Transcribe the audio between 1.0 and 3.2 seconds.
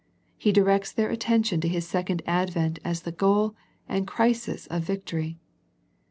at tention to His second advent as the